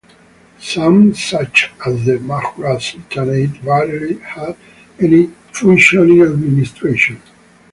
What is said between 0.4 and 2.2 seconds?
Some such as the